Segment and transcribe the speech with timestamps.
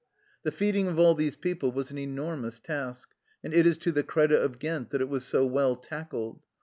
[0.41, 3.13] The feeding of all these people was an enormous task,
[3.43, 6.41] and it is to the credit of Ghent that it was so well tackled.